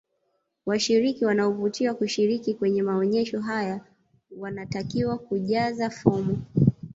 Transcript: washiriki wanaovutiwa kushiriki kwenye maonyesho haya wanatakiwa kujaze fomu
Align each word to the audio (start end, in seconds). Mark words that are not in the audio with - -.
washiriki 0.65 1.25
wanaovutiwa 1.25 1.93
kushiriki 1.93 2.53
kwenye 2.53 2.81
maonyesho 2.83 3.41
haya 3.41 3.81
wanatakiwa 4.37 5.17
kujaze 5.17 5.89
fomu 5.89 6.37